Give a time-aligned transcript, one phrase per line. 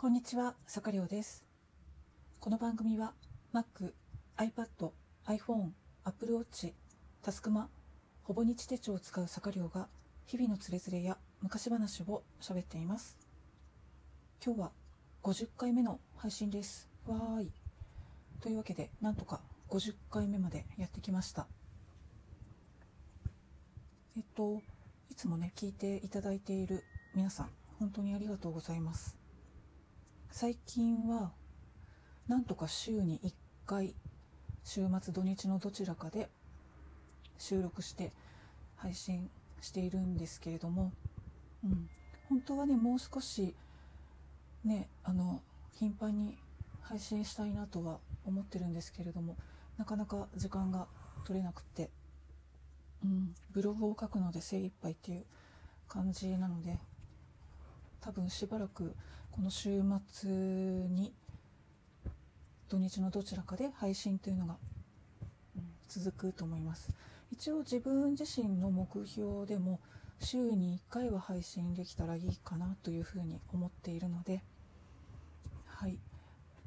[0.00, 1.44] こんにちは、さかりょうです。
[2.40, 3.12] この番組は
[3.52, 3.92] Mac、
[4.38, 4.92] iPad、
[5.26, 5.72] iPhone、
[6.04, 6.72] Apple Watch、
[7.20, 7.68] タスクマ、
[8.22, 9.88] ほぼ日手帳を使うさかりょうが
[10.26, 13.18] 日々のつれづれや昔話を喋っています。
[14.42, 14.70] 今日は
[15.22, 16.88] 50回目の配信です。
[17.06, 17.50] わーい。
[18.40, 21.46] というわけで、なんとか50回目までやってきました。
[24.16, 24.62] えっと、
[25.10, 29.19] いつもね、聞いていただいている皆さん、本当にありがとうございます。
[30.32, 31.32] 最近は、
[32.28, 33.34] なんとか週に1
[33.66, 33.94] 回、
[34.64, 36.30] 週末土日のどちらかで
[37.36, 38.12] 収録して
[38.76, 39.28] 配信
[39.60, 40.92] しているんですけれども、
[41.64, 41.90] うん、
[42.28, 43.54] 本当はね、もう少し、
[44.64, 46.38] ね、あの、頻繁に
[46.80, 49.36] 配信したいなとは思ってるんですけれども、
[49.78, 50.86] なかなか時間が
[51.24, 51.90] 取れなくて、
[53.02, 55.24] うん、ブログを書くので精一杯っていう
[55.88, 56.78] 感じなので
[58.00, 58.94] 多分しばらく
[59.30, 61.12] この週末に
[62.68, 64.56] 土日のどちらかで配信というのが、
[65.88, 66.90] 続くと思います。
[67.32, 69.80] 一応自分自身の目標でも
[70.20, 74.42] 週に1回は配信できたらいいかなというふうに思っているので。
[75.66, 75.98] はい。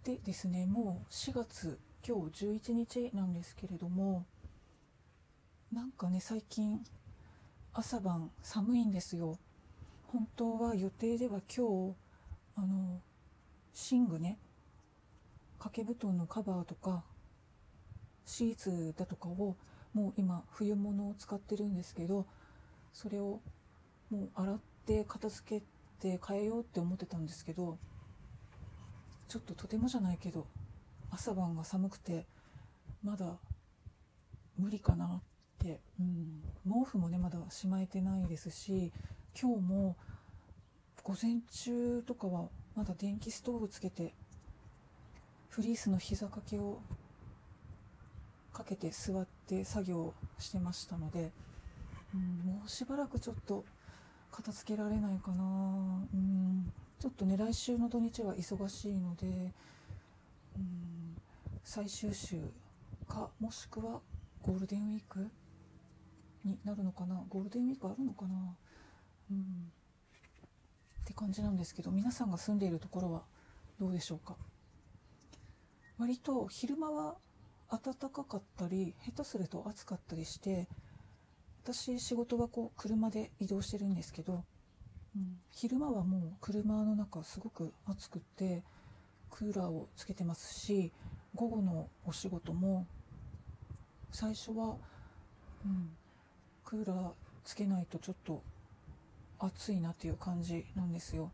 [0.03, 4.25] でですねもう4月今日11日なんですけれども
[5.71, 6.83] なんかね最近
[7.71, 9.37] 朝晩寒いんですよ。
[10.13, 11.95] 本当は予定では今日
[12.55, 13.01] あの
[13.91, 14.37] 寝具ね
[15.57, 17.03] 掛け布団のカバーとか
[18.23, 19.55] シーツだとかを
[19.91, 22.27] もう今冬物を使ってるんですけど
[22.93, 23.41] それを
[24.11, 25.65] もう洗って片付け
[25.99, 27.79] て変えようって思ってたんですけど
[29.27, 30.45] ちょっととてもじゃないけど
[31.09, 32.27] 朝晩が寒くて
[33.03, 33.25] まだ
[34.59, 35.21] 無理かなっ
[35.57, 38.91] て、うん、毛布もねまだしまえてないですし
[39.39, 39.95] 今日も
[41.03, 44.13] 午前中とかはまだ電気ストーブつけて
[45.49, 46.79] フリースの膝掛けを
[48.53, 51.31] かけて座って作業してましたので、
[52.13, 53.65] うん、もうしばらくちょっと
[54.31, 59.27] 片付けられないかな、うん、ちょっとね来週の土日は忙しいので、
[60.55, 61.17] うん、
[61.63, 62.37] 最終週
[63.07, 63.99] かもしくは
[64.41, 65.27] ゴールデンウィーク
[66.45, 67.23] になるのかな。
[67.29, 68.35] ゴールデンウィークあるのかな。
[69.33, 69.71] うん。
[71.01, 73.23] って感じなんですけど皆さんが住んでいるところは
[73.79, 74.35] どうでしょうか？
[75.97, 77.15] 割と昼間は
[77.69, 80.67] 暖かかったり下手すると暑かったりして
[81.63, 84.43] 私仕事はこう車で移動してるんですけど、
[85.15, 88.63] うん、昼間はもう車の中すごく暑くって
[89.29, 90.91] クーラーをつけてますし
[91.35, 92.85] 午後のお仕事も
[94.11, 94.75] 最初は、
[95.65, 95.89] うん、
[96.63, 97.11] クーラー
[97.43, 98.43] つけないとちょっと
[99.45, 101.31] 暑いなっていう感じなんですよ。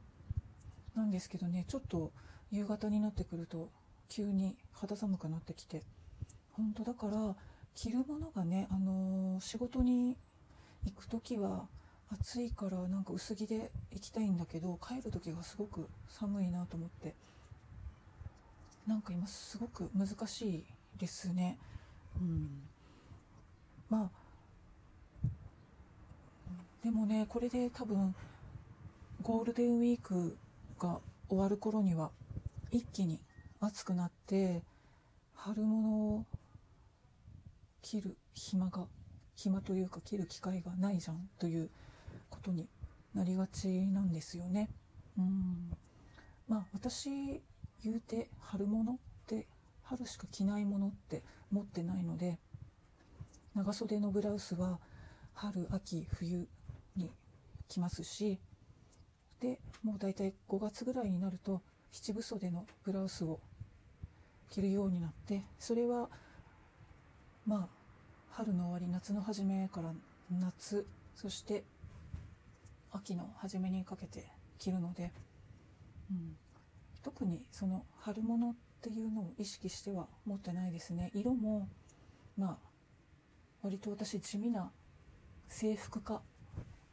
[0.96, 2.12] なんですけどねちょっと
[2.52, 3.70] 夕方になってくると
[4.10, 5.84] 急に肌寒くなってきて。
[6.54, 7.36] 本当だから
[7.74, 10.18] 着るものがね、あのー仕事に
[10.86, 11.68] 行く時は
[12.12, 17.16] 暑いからなんか薄着で行きたいんだけど帰る時がすごく寒いなと思って。
[18.88, 20.66] なんか今すごく難しい
[20.98, 21.58] ですね。
[22.20, 22.50] うん。
[23.90, 24.19] まあ
[26.90, 28.16] でもねこれで多分
[29.22, 30.36] ゴールデンウィーク
[30.80, 30.98] が
[31.30, 32.10] 終わる頃には
[32.72, 33.20] 一気に
[33.60, 34.64] 暑くなって
[35.36, 36.26] 春物を
[37.84, 38.88] 着る暇が
[39.36, 41.70] 暇というか着る機会がないじゃんという
[42.32, 42.68] ことに
[43.14, 44.68] なりがちなんですよね。
[45.16, 45.72] うん
[46.48, 47.40] まあ私
[47.84, 48.98] 言うて春物っ
[49.28, 49.46] て
[49.84, 52.40] 春しか着ないものって持ってないので
[53.54, 54.80] 長袖のブラウスは
[55.36, 56.48] 春秋冬
[57.00, 57.12] に
[57.68, 58.40] 着ますし
[59.40, 61.62] でもう大体5月ぐらいになると
[61.92, 63.40] 七分袖のブラウスを
[64.50, 66.10] 着るようになってそれは
[67.46, 67.68] まあ
[68.32, 69.92] 春の終わり夏の初めから
[70.30, 71.64] 夏そして
[72.92, 74.26] 秋の初めにかけて
[74.58, 75.12] 着るので、
[76.12, 76.36] うん、
[77.04, 81.12] 特にその春物っていうのを意識しては持ってないですね。
[81.14, 81.68] 色も
[82.38, 82.58] まあ
[83.62, 84.72] 割と私地味な
[85.50, 86.22] 制服化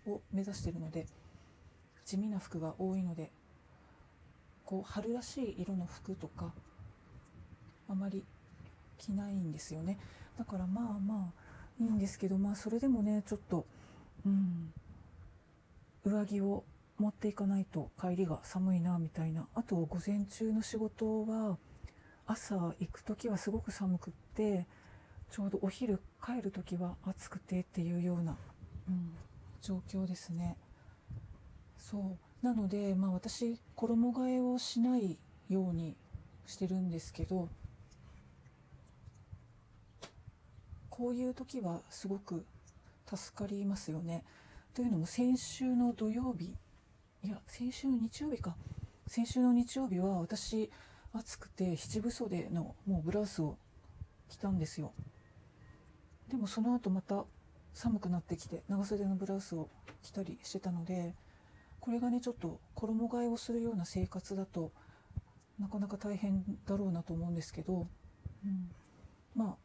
[0.06, 1.06] を目指しているので
[2.04, 3.30] 地味な服が多いので
[4.64, 6.52] こう春らしい色の服とか
[7.88, 8.24] あまり
[8.98, 9.98] 着ないんですよね。
[10.38, 13.66] だからまあまあいいんですけどまあそれでもねちょっと
[14.24, 14.72] うん
[16.04, 16.64] 上着を
[16.98, 19.46] 持っていかないと帰りが寒いなみたいな。
[19.54, 21.58] あと午前中の仕事は
[22.26, 24.66] 朝行く時はすごく寒くって
[25.30, 28.36] ちょうどお昼帰る時は暑くてっていうような、
[28.88, 29.12] うん、
[29.66, 30.56] 状況ですね。
[31.76, 32.46] そう。
[32.46, 35.18] なので、まあ、私衣替えをしない
[35.48, 35.96] ように
[36.46, 37.48] してるんですけど
[40.88, 42.44] こういう時はすごく
[43.12, 44.22] 助かりますよね。
[44.72, 46.54] というのも先週の土曜日
[47.24, 48.54] いや先週の日曜日か。
[49.08, 50.70] 先週の日曜日は私
[51.12, 53.56] 暑くて七分袖のもうブラウスを
[54.28, 54.92] 着たんですよ。
[56.28, 57.24] でもその後また
[57.76, 59.68] 寒くなってきて長袖のブラウスを
[60.02, 61.14] 着たりしてたので
[61.78, 64.72] これがねちょっと衣替えをするような生活だと
[65.60, 67.86] なかなか大変だろうなと思うんですけど、
[68.44, 68.70] うん、
[69.34, 69.58] ま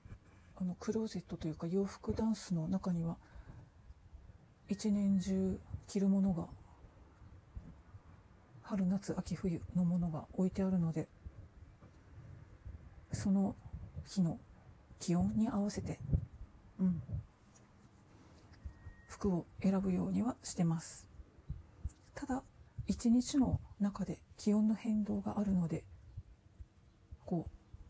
[0.57, 3.15] ああのクローゼットというか洋服ダンスの中には
[4.67, 5.57] 一年中
[5.87, 6.47] 着るものが
[8.63, 11.07] 春夏秋冬のものが置いてあるので
[13.13, 13.55] その
[14.05, 14.37] 日の
[14.99, 15.97] 気温に合わせて、
[16.77, 17.01] うん、
[19.21, 21.07] 服を選ぶようにはしてます。
[22.15, 22.41] ただ
[22.87, 25.83] 一日の中で気温の変動があるので
[27.25, 27.47] こ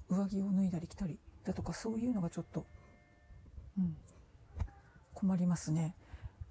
[0.10, 2.66] う上着を脱いだり着たりだとかそういうのがちょっと、
[3.78, 3.96] うん、
[5.14, 5.96] 困りますね。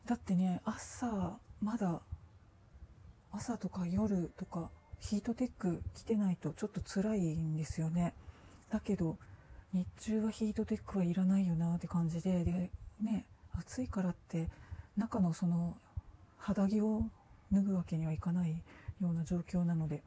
[0.06, 2.00] だってね朝まだ
[3.32, 8.14] 朝とか夜とかヒートテック着てないとちょっと辛いんですよね。
[8.70, 9.18] だけど
[9.74, 12.70] 日中はヒートテックはいらないよなって感じでで
[13.02, 14.48] ね暑いからって
[14.96, 15.76] 中のその
[16.38, 17.04] 肌着を
[17.52, 18.62] 脱ぐわけにはいかない
[19.00, 20.02] ような状況なので、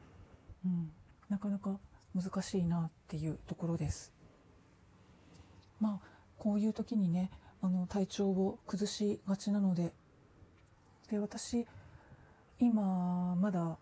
[0.65, 0.91] うん、
[1.29, 1.77] なかなか
[2.15, 4.13] 難しいなっていうところです。
[5.79, 6.07] まあ
[6.37, 7.31] こういう時にね
[7.61, 9.91] あの体調を崩しがちなので
[11.09, 11.65] で私
[12.59, 13.77] 今まだ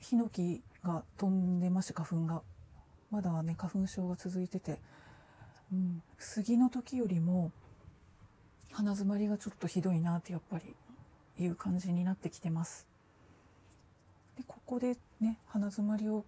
[0.00, 2.42] ヒノキが飛んでまして花粉が。
[3.12, 4.80] まだね花粉症が続いてて、
[5.70, 7.52] うん、杉の時よりも
[8.72, 10.74] 鼻づまりがちょっとひどいなってやっぱり
[11.38, 12.86] いう感じになってきてます。
[14.36, 16.24] でここでね鼻づまりを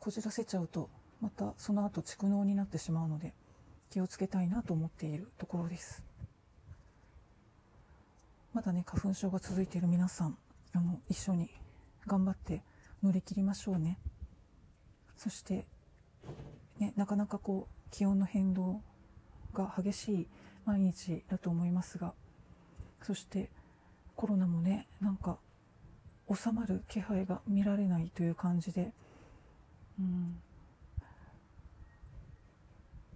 [0.00, 0.88] こじらせちゃうと
[1.20, 3.32] またその後蓄膿になってしまうので
[3.90, 6.02] 気をつけたいなと思っているところです。
[8.54, 10.36] まだね花粉症が続いている皆さん
[10.74, 11.50] あの一緒に
[12.06, 12.62] 頑張って
[13.02, 13.98] 乗り切りましょうね。
[15.16, 15.66] そして、
[16.78, 18.80] ね、なかなかこう気温の変動
[19.54, 20.26] が激しい
[20.64, 22.12] 毎日だと思いますが
[23.02, 23.50] そして
[24.16, 25.38] コロナもねなんか
[26.32, 28.92] 収まる気配が見られないという感じで
[29.98, 30.36] うん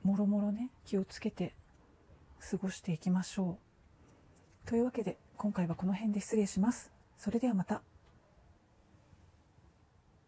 [0.03, 1.55] もろもろね気をつけて
[2.51, 3.59] 過ごしていきましょ
[4.65, 7.83] うというわけで今回はこの辺で失礼しますそれではまた。